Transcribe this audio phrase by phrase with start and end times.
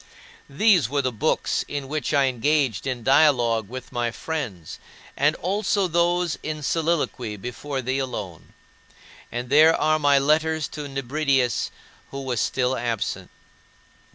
[0.49, 4.79] These were the books in which I engaged in dialogue with my friends,
[5.15, 8.53] and also those in soliloquy before thee alone.
[9.31, 11.69] And there are my letters to Nebridius,
[12.09, 13.29] who was still absent.